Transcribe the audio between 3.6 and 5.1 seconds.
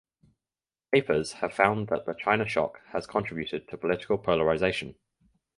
to political polarization.